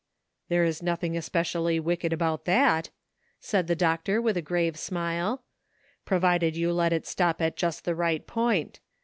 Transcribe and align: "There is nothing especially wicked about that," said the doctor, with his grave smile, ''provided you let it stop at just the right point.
"There 0.49 0.63
is 0.63 0.81
nothing 0.81 1.15
especially 1.15 1.79
wicked 1.79 2.11
about 2.11 2.45
that," 2.45 2.89
said 3.39 3.67
the 3.67 3.75
doctor, 3.75 4.19
with 4.19 4.35
his 4.35 4.43
grave 4.43 4.75
smile, 4.75 5.43
''provided 6.05 6.55
you 6.57 6.73
let 6.73 6.91
it 6.91 7.05
stop 7.05 7.39
at 7.39 7.55
just 7.55 7.85
the 7.85 7.93
right 7.93 8.25
point. 8.25 8.79